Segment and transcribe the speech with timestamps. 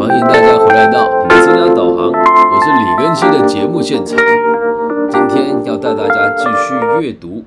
[0.00, 4.16] 欢迎大家回来到你的生涯导航，我是李根熙的节目现场。
[5.10, 7.44] 今天要带大家继续阅读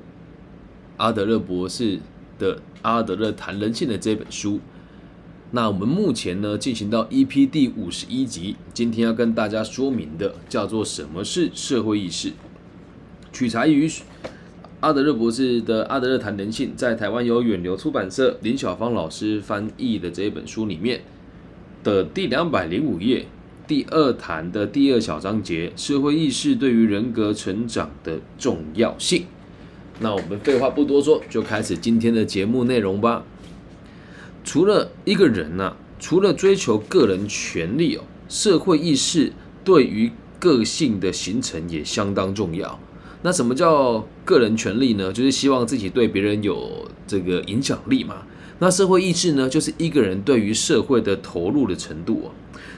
[0.96, 1.98] 阿德勒博士
[2.38, 4.60] 的《阿德勒谈人性》的这本书。
[5.50, 12.34] 那我们目前呢进行到 EP 第五十一集，今天要跟大家说明的叫做什么是社会意识，
[13.32, 13.90] 取材于
[14.78, 21.00] 阿德勒博士的《阿德勒谈人性》，在台湾由远流出版社林小芳老师翻译的这一本书里面。
[21.84, 23.26] 的第两百零五页，
[23.68, 29.26] 第二谈的第二小章节，社会意识对于人格成长的重要性。
[30.00, 33.22] 那我们废话不多说，就开始今天的节目内容吧。
[34.42, 39.32] 除了一个人呐，除了追求个人权利哦，社会意识
[39.62, 40.10] 对于
[40.40, 42.80] 个性的形成也相当重要。
[43.22, 45.12] 那什么叫个人权利呢？
[45.12, 48.22] 就是希望自己对别人有这个影响力嘛。
[48.60, 52.28] 那社会意识呢，就是一个人对于社会的投入的程度啊。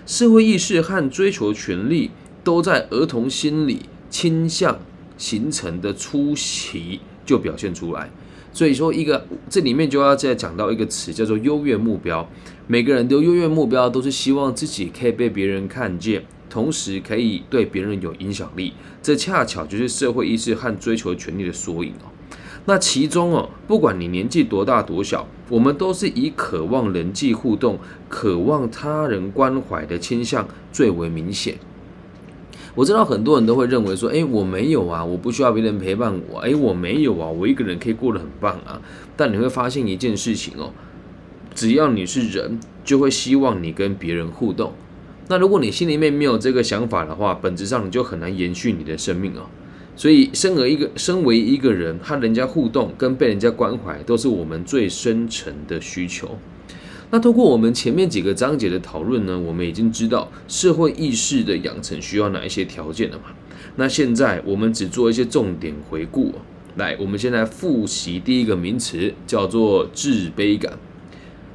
[0.07, 2.11] 社会意识和追求权利
[2.43, 4.79] 都在儿童心理倾向
[5.19, 8.11] 形成的初期就表现出来。
[8.53, 12.27] 所以说，一个这里面就要再讲到一个词，叫做优越目标。
[12.67, 18.73] 每个人的优越目标都是希望自己可以被别人看见，同时可以对别人有影响力。
[19.03, 22.09] 这恰巧就是社会意识和追求权利的缩影哦。
[22.67, 27.79] 那其中哦，不管你年纪多大多小，我们都是以渴望人际互动、
[28.09, 31.57] 渴望他人关怀的倾向最为明显。
[32.75, 38.83] 我知道很多人都会认为说，诶，我没有啊，我不需要别人陪伴我，诶，我没有啊，我一个人可以过得很棒啊。
[39.17, 40.73] 但你会发现一件事情哦，
[41.55, 44.73] 只要你是人，就会希望你跟别人互动。
[45.29, 49.47] 那如果你心里面没有这个想法的话，本质上你就很难延续你的生命哦。
[49.97, 56.39] 所以，身为一个身为一个人，和人家互动跟被人家关怀，都是我们最深层的需求。
[57.11, 63.35] 那通过我们前面几个章节的讨论呢，我们已经知道社会意识的养成需要哪一些条件了嘛？
[63.77, 66.35] 那现在我们只做一些重点回顾。
[66.77, 70.79] 来，我们先来复习第一个名词，叫做自卑感。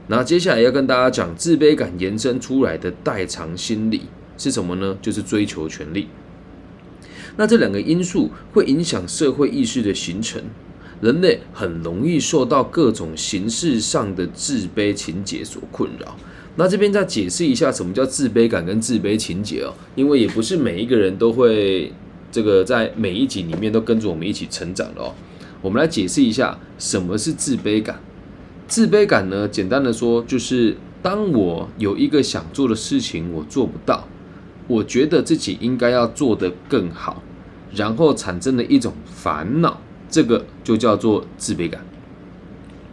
[0.07, 4.01] 那接下来要跟大家讲，自卑感延伸出来的代偿心理
[4.35, 4.97] 是什么呢？
[4.99, 6.07] 就是追求权利。
[7.37, 10.41] 那这两个因素会影响社会意识的形成，
[11.01, 16.15] 人类很容易受到各种形式上的自卑情节所困扰。
[16.57, 21.91] 那这边再解释一下什么叫自卑感跟自卑情节哦，因为也不是每一个人都会
[22.29, 25.13] 这个在每一集里面都跟着我们一起成长的哦。
[25.61, 28.01] 我们来解释一下什么是自卑感。
[28.67, 34.07] 自卑感呢，简单的说就是当我有一个想做的事情，我做不到。
[34.71, 37.21] 我觉得自己应该要做得更好，
[37.75, 41.81] 然后产生了一种烦恼，这个就叫做自卑感。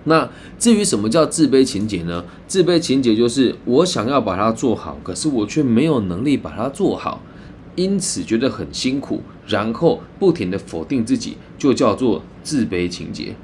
[0.04, 0.28] 那
[0.58, 2.24] 至于什么叫自卑情节呢？
[2.48, 7.22] 自卑情节就是我想要把它做好，可是我却没有能力把它做好，
[7.76, 13.36] 因此觉得很辛苦，然后不停的否定自己，就叫做自卑情节。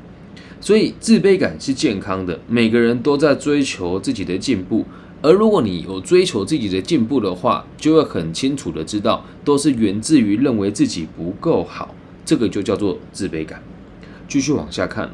[0.61, 4.85] 所以自卑感是健康的，每个人都在追求自己的进步。
[5.25, 11.95] 而如果你有追求自己的进步的话，就会很清楚的知道，都是源自于认为自己不够好，
[12.27, 13.63] 这个就叫做自卑感。
[14.29, 15.13] 继续往下看哦，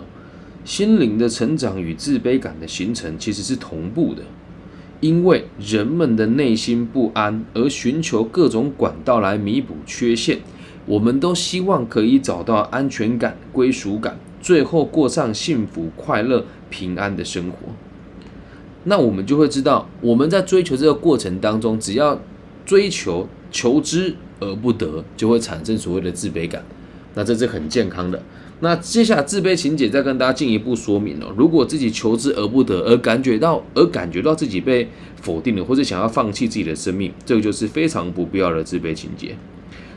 [0.64, 4.24] 心灵的成长与自卑感的形成其实是同步的，
[4.98, 10.40] 因为人们的内心不安而寻求各种管道来弥补缺陷，
[10.86, 17.56] 我们都希望可以找到安全感、归属感，最后过上幸福、快乐、平安的生活。
[18.84, 22.20] 那我们就会知道，我们在追求这个过程当中，只要
[22.64, 26.64] 追求求之而不得，就会产生所谓的自卑感。
[27.14, 28.22] 那这是很健康的。
[28.60, 34.86] 那接下来自卑情节再跟大家进一步说明了，如果自己求之而不得，而感觉到而感觉到自己被
[35.20, 39.34] 否定了，或者想要放弃自己的生命，这个就是非常不必要的自卑情节。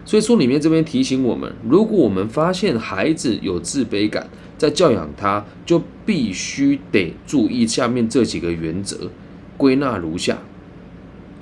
[0.05, 9.09] 所以书里面这边提醒我们，如果我们发现孩子有自卑感，在教养他，就必须得注意下面这几个原则，
[9.55, 10.39] 归纳如下。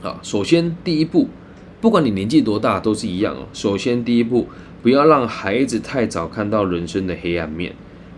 [0.03, 1.27] 啊，首先第一步，
[1.79, 3.47] 不管你年纪多大都是一样哦。
[3.53, 4.47] 首先第一步，
[4.81, 7.73] 不要让孩子太早看到人生的黑暗面，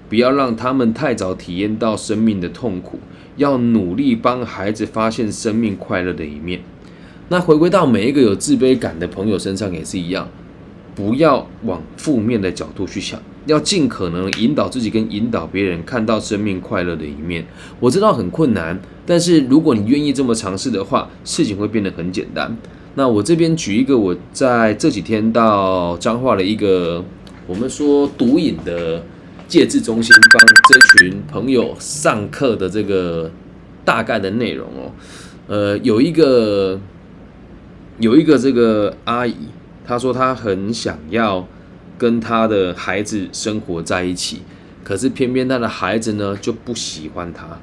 [0.10, 3.00] 不要让他们太早体验到生命的痛苦，
[3.38, 6.62] 要努力帮孩子发现生命快乐的一面。
[7.34, 10.30] 那回归到每一个有自卑感的朋友身上也是一样，
[10.94, 17.44] 不要往负面的角度去想，要尽可能引导自己跟引导别人看到生命快乐的一面。
[17.80, 22.56] 我知道很困难，但是如果你愿意这么尝试的话，事情会变得很简单。
[22.94, 27.04] 那我这边举一个我在这几天到彰化的一个
[27.48, 29.04] 我们说毒瘾的
[29.48, 33.32] 戒治中心，帮这群朋友上课的这个
[33.84, 34.92] 大概的内容哦，
[35.48, 36.80] 呃，有一个。
[38.00, 39.36] 有一个这个阿姨，
[39.86, 41.48] 她说她很想要
[41.98, 44.40] 跟她的孩子生活在一起，
[44.84, 47.60] 可是偏偏她的孩子呢就不喜欢她。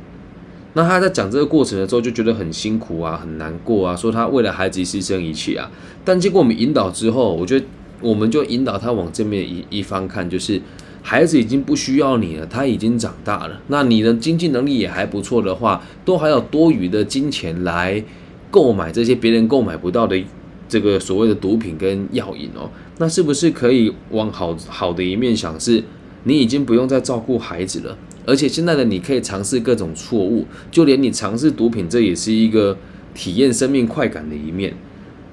[0.74, 5.68] 那她在讲这个过程的时候就觉得很辛苦啊，很难过啊，说她为了孩子牺牲一切啊。
[6.04, 7.66] 但经过我们引导之后，我觉得
[8.00, 10.62] 我们就引导她往正面一一方看，就是
[11.02, 13.60] 孩子已经不需要你了，他已经长大了。
[13.66, 18.04] 那你的经济能力也还不错的话，都还有多余的金钱来。
[18.50, 20.20] 购买这些别人购买不到的
[20.68, 25.58] 这个所谓的毒品跟药引哦，那是不是可以往好好的一面想？
[25.58, 25.82] 是
[26.24, 32.76] 你已经不用再照顾孩子了，而且现在的你可以尝试各种错误，就连你尝试毒品，这也是一个
[33.14, 34.74] 体验生命快感的一面。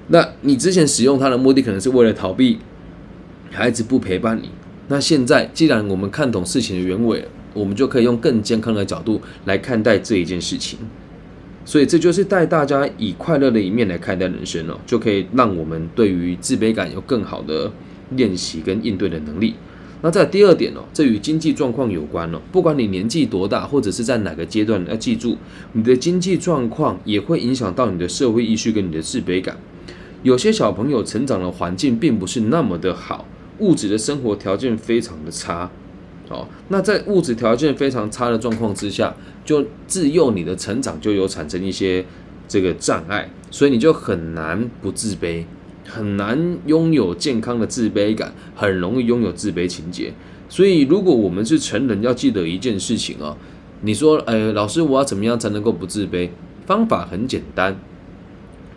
[0.08, 2.58] 那你之前使用它的目的可能是为了逃避
[3.50, 4.48] 孩子不陪伴你，
[4.88, 10.78] 那现在既然我们看懂事情的原委，我们就可以用更健康的角度来看待这一件事情。
[11.68, 17.70] 所以这就是带大家以快乐的一面来看待人生哦，就可以让我们对于自卑感有更好的
[18.12, 19.52] 练习跟应对的能力。
[20.00, 22.40] 那在第二点哦，这与经济状况有关哦。
[22.50, 25.36] 不管你年纪多大，或者是在哪个阶段，要记住，
[25.74, 29.54] 你的经济状况也会影响到你的社会意识跟你的自卑感。
[30.22, 33.28] 有些小朋友成长的环境并不是那么的好，
[33.58, 35.70] 物质的生活条件非常的差。
[36.28, 39.14] 哦，那在物质条件非常差的状况之下，
[39.44, 42.04] 就自幼你的成长就有产生一些
[42.46, 45.44] 这个障碍，所以你就很难不自卑，
[45.86, 50.12] 很难拥有健康的自卑感，很容易拥有自卑情节。
[50.50, 53.36] 所以，如果我们是成人，要记得一件事情啊，
[53.82, 56.30] 你说，呃，老师，我要怎么样才能够不自卑？
[56.66, 57.78] 方法很简单，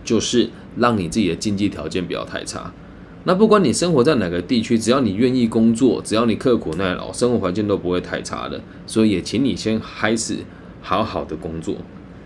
[0.04, 2.74] 就是让你自己的经济条件不要太差。
[3.24, 8.60] 那不管你生活在哪个地区，只要你愿意工作，只要你刻苦耐劳，生活环境都不会太差的。
[8.88, 10.38] 所以也请你先开始
[10.82, 11.76] 好好的工作。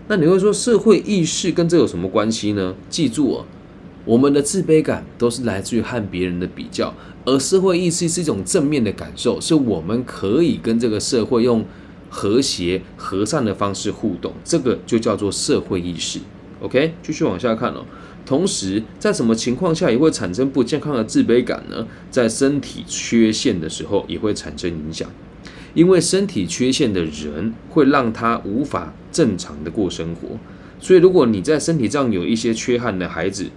[0.08, 2.74] 那你会说社会意识跟这有什么关系呢？
[2.88, 3.44] 记住哦，
[4.04, 6.94] 我们的自卑感都是来自于和别人的比较，
[7.26, 11.64] 而社会意识是一种正面的感受，是我们可以跟这个社会用
[12.08, 16.20] 和谐和善的方式互动，这个就叫做社会意识。
[16.60, 17.84] OK，继续往下看哦。
[18.24, 21.86] 同时，在什么情况下也会产生不健康的自卑感呢？
[22.10, 25.08] 在身体缺陷的时候也会产生影响，
[25.74, 30.38] 因为身体缺陷的人会让他无法正常的过生活。
[30.80, 33.50] 所以，如果你在身体上有一些缺憾的孩子，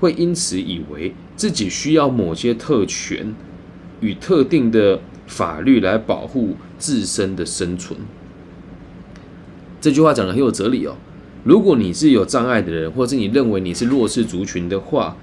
[0.00, 3.34] 会因此以为自己需要某些特权
[4.00, 8.00] 与特定的法律来保护自身的生存。
[9.80, 10.96] 这句话讲的很有哲理哦。
[11.44, 15.16] 如果你是有障碍的人，或者你认为你是弱势族群的话，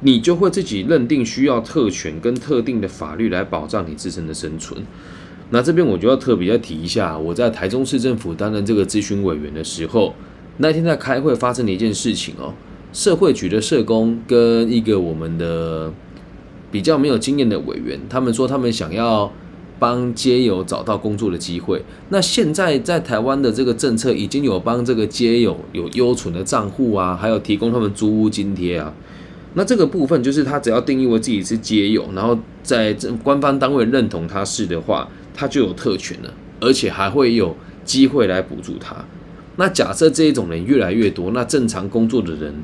[0.00, 4.80] 你就会自己认定需要特权跟特定的法律来保障你自身的生存。
[5.50, 10.14] 那这边我就要特别要提一下，我在台中市政府担任这个咨询委员的时候，
[10.58, 12.54] 那天在开会发生了一件事情哦，
[12.92, 15.92] 社会局的社工跟一个我们的
[16.70, 19.32] 比较没有经验的委员，他们说他们想要。
[19.78, 21.82] 帮街友找到工作的机会。
[22.08, 28.92] 那现在在台湾的这个政策已经有帮这个街友有优存的账户啊，还有提供他们租屋津贴啊。
[29.54, 38.96] 那这个部分就是他只要定义为自己是街友，然后在这官方单位认同他是的话，他就有特权了，而且还会有机会来补助他。
[39.56, 42.54] 那假设这一种人越来越多，那正常工作的人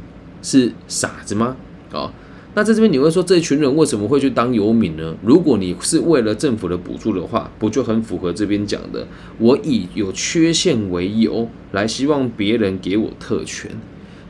[0.42, 1.56] 是傻子吗？
[1.92, 2.12] 啊？
[2.54, 5.14] 那在这边你会说这一群人为什么会去当游民呢？
[5.24, 9.06] 如果你是为了政府的补助的话，不就很符合这边讲的？
[9.38, 13.70] 我以有缺陷为由来希望别人给我特权。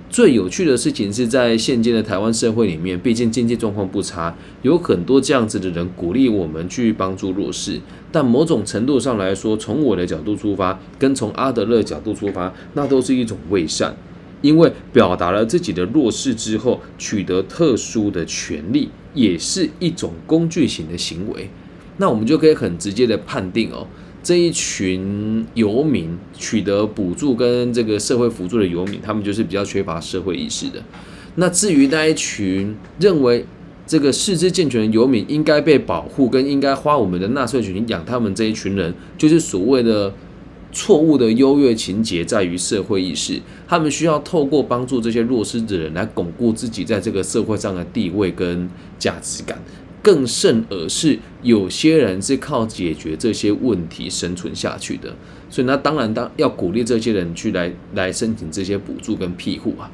[0.09, 7.81] 最有趣的事情是在现今的台湾社会里面，毕竟经济状况不差，有很多这样子的人鼓励我们去帮助弱势。
[8.13, 13.97] 但某种程度上来说，从我的角度出发，跟从阿德勒角度出发，那都是一种伪善。
[14.43, 21.49] 因为表达了自己的弱势之后，取得特殊的权利，也是一种工具型的行为。
[21.97, 23.87] 那我们就可以很直接的判定哦，
[24.23, 30.83] 这一群游民取得补助跟这个社会辅助的游民，他们就是比较缺乏社会意识的。
[31.37, 33.47] 那至于那一群认为
[33.87, 40.13] 这个四肢健全的游民应该被保护，跟应该花我们的纳税钱养他们这一群人，就是所谓的。
[40.73, 43.39] 错误的优越情节在于社会意识，
[43.69, 49.63] 他们需要透过帮助这些弱势的人来巩固自己在这个社会上的地位跟价值感。
[50.03, 55.15] 更甚而是，有些人是靠解决这些问题生存下去的。
[55.49, 59.91] 所以，那当然当要鼓励这些人去来来申请这些补助跟庇护啊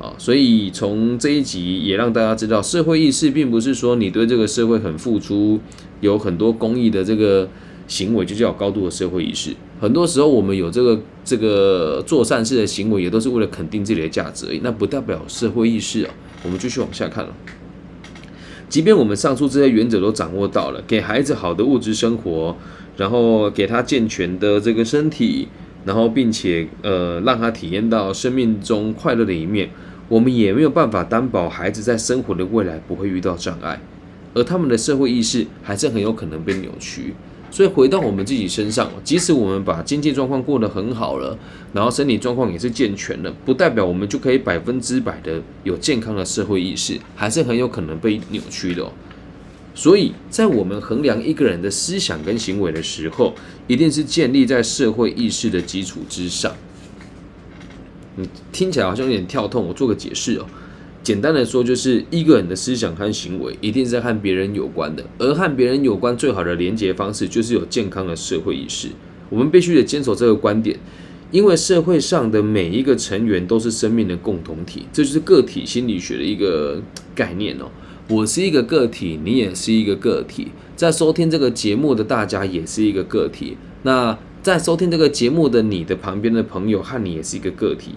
[0.00, 0.14] 啊！
[0.18, 5.60] 所以从这一集也让大家知道，社会意识并不是说你对这个社会很付出，
[6.00, 7.48] 有很多公益的这个。
[7.86, 9.50] 行为就叫高度的社会意识。
[9.80, 14.60] 很多时候，我们有这个这个做善事的行为，也都是为了肯定自己的价值而已。
[14.62, 16.14] 那不代表社会意识啊。
[16.44, 17.34] 我们继续往下看了。
[18.68, 22.56] 即便我们上述这些原则都掌握到了，给孩子好的物质生活，
[22.96, 25.48] 然后给他健全的这个身体，
[25.84, 29.68] 然后并且呃让他体验到生命中快乐的一面，
[30.08, 33.80] 我们也没有办法担保孩子在生活的未来不会遇到障碍，
[34.32, 37.14] 而他们的社会意识还是很有可能被扭曲。
[37.52, 41.38] 所以回到我们自己身上，即使我们把经济状况过得很好了，
[41.72, 48.82] 然后身体状况也是健全的，不代表我们就可以百分之百的有健康的社会意识，还是很有可能被扭曲的。
[48.82, 48.90] 哦
[49.74, 53.32] 所以在我们衡量一个人的思想跟行为的时候，
[53.66, 56.54] 一定是建立在社会意识的基础之上。
[58.18, 60.46] 嗯，听起来好像有点跳痛，我做个解释哦。
[61.02, 68.88] 简单的说，就是一个人的思想和行为一定是和别人有关的，而和别人有关最好的连接方式就是有健康的社会意识。
[69.28, 70.78] 我们必须得坚守这个观点，
[71.30, 76.80] 因为社会上的每一个成员都是生命的共同体，这就是个体心理学的一个
[77.14, 77.70] 概念哦。
[78.08, 83.56] 我是一个个体，你也是一个个体，在收听这个节目的大家也是一个个体。
[83.82, 87.92] 那在收听这个节目的你的旁边的朋友和你也是一个个体。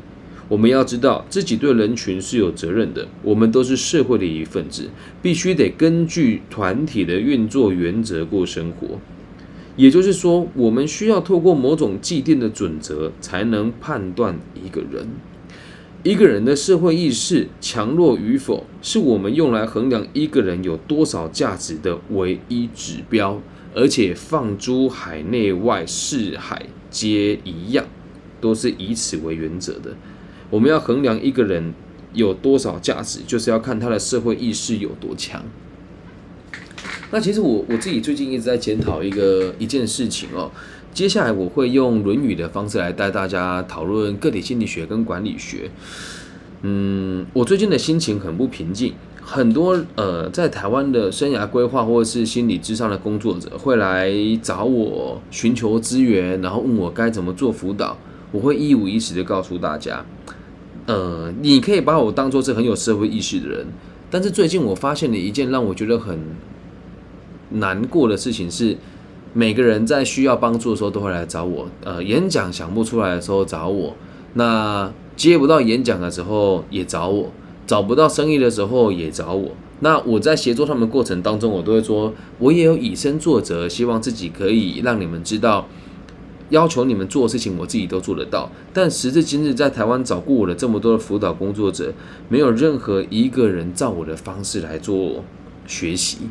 [0.48, 4.90] 我们要知道自己对人群是有责任的，我们都是社会的一份子，
[5.22, 9.00] 必须得根据团体的运作原则过生活。
[9.76, 15.08] 也就是说，我们需要透过某种既定的准则，才能判断一个人、
[16.04, 23.42] 一个人的社会意识强弱与否，是我们用来衡量一个人有多少价值的唯一指标。
[23.74, 27.86] 而且，放诸海内外，四海皆一样，
[28.40, 29.98] 都是以此为原则的。
[30.50, 31.74] 我们要衡量一个人
[32.14, 35.44] 有多少价值，就是要看他的社会意识有多强。
[37.12, 40.52] 那其实我我自己最近一直在检讨一个一件事情哦。
[40.94, 45.70] 接下来我会用《论语》的方式来带大家讨论个体心理学跟管理学。
[46.62, 54.10] 嗯，我最近的心情很不平静，很多呃在台湾的生涯规划或者是心理智商的工作者会来
[54.42, 57.98] 找我寻求资源，然后问我该怎么做辅导。
[58.32, 60.06] 我会一五一十的告诉大家。
[60.88, 63.66] 呃，你可以把我当做是很有社会意识的人，
[64.12, 66.20] 但是最近我发现了一件让我觉得很
[67.50, 68.78] 难过的事情是，
[69.34, 71.68] 每个人在需要帮助的时候都会来找我。
[71.84, 73.96] 呃，演讲想不出来的时候找我，
[74.34, 77.32] 那接不到演讲的时候也找我，
[77.66, 79.52] 找不到生意的时候也找我。
[79.80, 85.68] 那我在协助他们过程当中，我都会说，我也有以身作则，希望自己可以让你们知道。
[86.50, 88.52] 要求你们做的事情，我自己都做得到。
[88.72, 91.94] 但时至今日，在台湾找过我的这么多的辅导工作者，
[92.30, 95.24] 没有任何一个人照我的方式来做
[95.66, 96.30] 学习。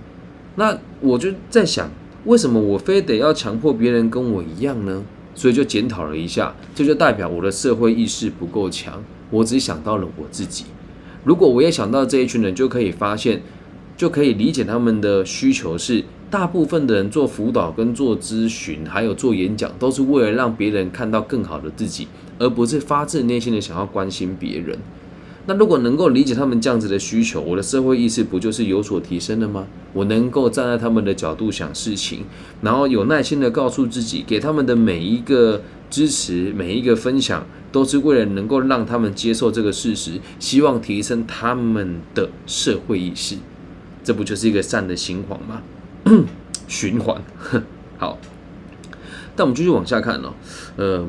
[0.56, 1.90] 那我就在想，
[2.26, 5.02] 为什么我非得要强迫别人跟我一样呢？
[5.34, 9.02] 所以就检讨了一下，这就代表我的社会意识不够强。
[9.30, 10.66] 我只想到了我自己。
[11.24, 13.42] 如果我也想到这一群人，就可以发现，
[13.96, 16.04] 就可以理解他们的需求是。
[16.30, 24.76] 大部分的人做辅导、跟做咨询，还有做演讲，都是为了让别人看到更好的自己，而不是发自内心的想要关心别人。
[25.46, 29.66] 那如果能够理解他们这样子的需求，我的社会意识不就是有所提升了吗？
[29.92, 32.20] 我能够站在他们的角度想事情，
[32.62, 43.36] 然后有耐心的告诉自己，给他们的每一个支持、每一个分享，都是为了能够让他们接受这个事实，希望提升他们的社会意识。
[44.02, 45.60] 这不就是一个善的心环吗？
[46.68, 47.22] 循环，
[47.98, 48.18] 好，
[49.34, 50.32] 但我们继续往下看哦。
[50.76, 51.06] 呃，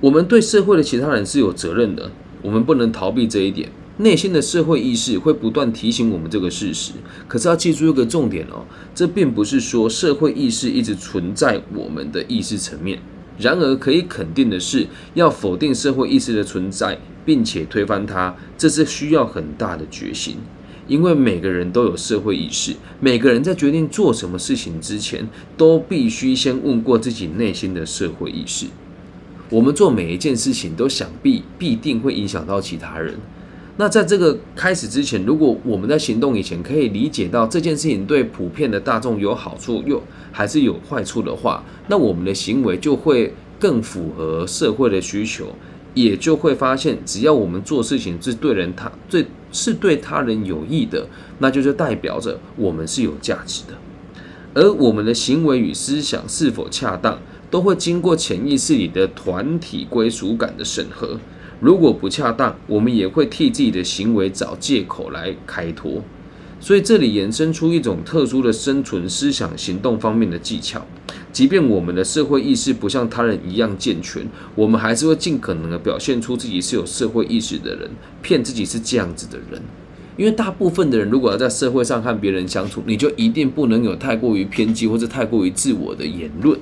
[0.00, 2.10] 我们对社会的其他人是有责任的，
[2.42, 3.70] 我们不能逃避这一点。
[3.98, 6.92] 内心的社会意识会不断提醒我们这个事实。
[7.26, 8.64] 可是要记住一个重点哦，
[8.94, 13.00] 这并不是说社会意识一直存在我们的意识层面。
[13.38, 20.36] 然而可以肯定的是，要否定社会意识的存在，并且推翻它，这是需要很大的决心。
[20.88, 28.66] 因为每个人都有社会意识，每个人在决定做什么事情之前，都必须先问过自己内心的社会意识。
[29.50, 33.14] 我们做每一件事情，都想必必定会影响到其他人。
[33.76, 40.02] 那在这个开始之前，如果我们在行动以前可以理解到这件事情对普遍的大众有好处，又
[40.32, 45.54] 还是有坏处的话，那我们的行为就会更符合社会的需求。
[45.94, 51.06] 也就会发现，只要我们做事情是对人他最是对他人有益的，
[51.38, 53.74] 那就是代表着我们是有价值的。
[54.54, 57.18] 而我们的行为与思想是否恰当，
[57.50, 61.18] 都会经过潜意识里的团体归属感的审核。
[61.60, 66.02] 如果不恰当，我们也会替自己的行为找借口来开脱。
[66.60, 70.84] 所以这里衍生出一种特殊的生存、思想、行动方面的技巧。
[71.32, 77.90] 即便我们的社会意识不像他人一样健全，我们还是会尽可能的表现出自己是有社会意识的人，
[78.22, 79.62] 骗自己是这样子的人。
[80.16, 86.58] 因为大部分的人如果要在社会上和别人相处，你就一定不能有太过于偏激或者太过于自我的言论，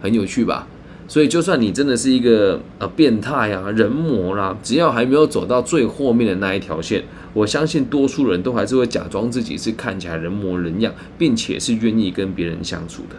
[0.00, 0.66] 很有趣吧？
[1.08, 13.16] 所以就算你真的是一个呃变态啊、人魔啦，只要还没有走到最后面的那一条线，我相信多数人都还是会假装自己是看起来人模人样，并且是愿意跟别人相处的。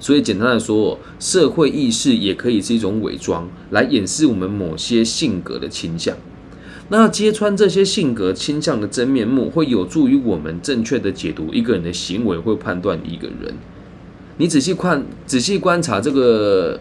[0.00, 6.16] 所以简单的说，社会意识也可以是一种伪装，来掩饰我们某些性格的倾向。
[6.88, 13.54] 那揭穿这些性格倾向的真面目，会有助于我们正确的解读一个人的行为，会判断一个人。
[14.38, 16.78] 你仔细看、仔细观察这个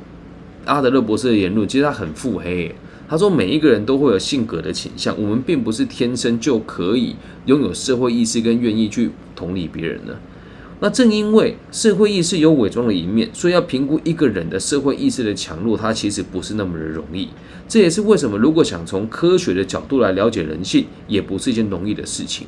[0.65, 2.73] 阿德勒博士的言论，其实他很腹黑。
[3.09, 10.15] 他说，每一个人都会有性格的倾向，我们并不是天生就可以拥有社会意识跟愿意去同理别人的。
[10.79, 17.29] 那正因为社会意识有伪装的一面，所以要评估一个人的社会意识的强弱，它其实不是那么的容易。
[17.67, 22.45] 这也是为什么，如果想从科学的角度来了解人性，也不是一件容易的事情。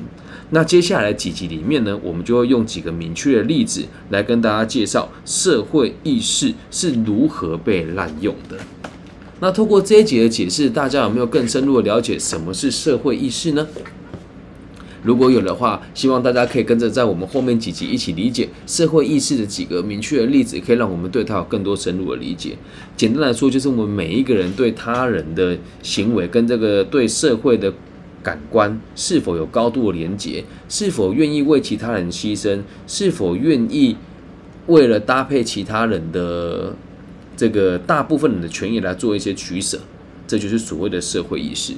[0.50, 8.56] 那接下来几集里面呢，我们就会用几个明确的例子来跟大家介绍社会意识是如何被滥用的。
[9.40, 13.66] 那透过这一节的解释，大家有没有更深入的了解什么是社会意识呢？
[15.02, 22.56] 如果有的话，希望大家可以跟着在我们后面几集一起理解社会意识的几个明确的例子，可以让我们对它有更多深入的理解。
[22.96, 27.72] 简单来说，就是我们每一个人对他人的行为跟这个对社会的
[28.22, 33.96] 感官是否有高度的连结，是否愿意为其他人牺牲，是否愿意
[34.66, 36.76] 为了搭配其他人的
[37.34, 39.80] 这个大部分人的权益来做一些取舍，
[40.26, 41.72] 这就是所谓的社会意识。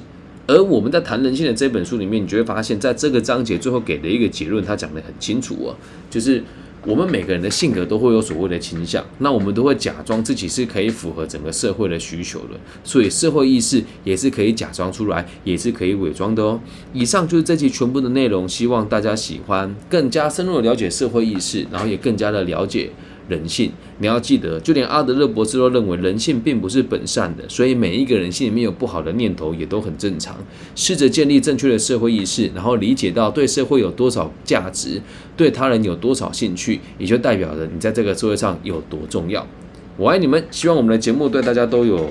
[0.45, 5.75] 而我们在谈人性的这本书里面，你就会发现，在这个章节最后给的一个结论，他讲的很清楚哦，
[6.09, 6.43] 就是
[6.85, 16.59] 我们每个人的性格都会有所谓的倾向，那我们都会假装自己是可以符合整个社会的需求的，所以社会意识也是可以假装出来，也是可以伪装的哦。
[16.91, 22.89] 以上就是这期全部的内容，希望大家喜欢，更加深入的了解社会意识，然后也更加的了解。
[23.27, 30.35] 人性，你要记得，就连阿德勒博士都认为人性并不是本善的，所以每一个人心里面有不好的念头也都很正常。
[30.75, 35.01] 试着建立正确的社会意识，然后理解到对社会有多少价值，
[35.37, 39.45] 对他人有多少兴趣，也就代表着你在这个社会上有多重要。
[39.95, 42.09] 我爱你们，希望我们的节目对大家都有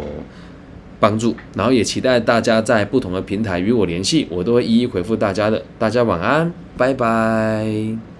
[1.01, 5.63] 帮助，然后也期待大家在不同的平台与我联系，我都会一一回复大家的。
[5.79, 8.12] 大家晚安，拜拜。